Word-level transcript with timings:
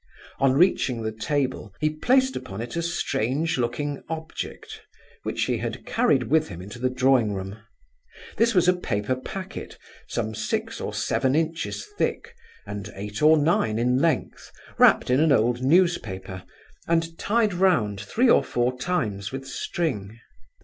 On 0.39 0.53
reaching 0.53 1.03
the 1.03 1.11
table, 1.11 1.75
he 1.79 1.91
placed 1.91 2.35
upon 2.35 2.59
it 2.59 2.75
a 2.75 2.81
strange 2.81 3.59
looking 3.59 4.01
object, 4.09 4.81
which 5.21 5.43
he 5.43 5.59
had 5.59 5.85
carried 5.85 6.23
with 6.23 6.47
him 6.47 6.59
into 6.59 6.79
the 6.79 6.89
drawing 6.89 7.33
room. 7.35 7.59
This 8.35 8.55
was 8.55 8.67
a 8.67 8.73
paper 8.73 9.15
packet, 9.15 9.77
some 10.07 10.33
six 10.33 10.81
or 10.81 10.91
seven 10.91 11.35
inches 11.35 11.85
thick, 11.99 12.33
and 12.65 12.91
eight 12.95 13.21
or 13.21 13.37
nine 13.37 13.77
in 13.77 13.99
length, 14.01 14.51
wrapped 14.79 15.11
in 15.11 15.19
an 15.19 15.31
old 15.31 15.61
newspaper, 15.61 16.45
and 16.87 17.15
tied 17.19 17.53
round 17.53 18.01
three 18.01 18.27
or 18.27 18.43
four 18.43 18.75
times 18.75 19.31
with 19.31 19.47
string. 19.47 20.19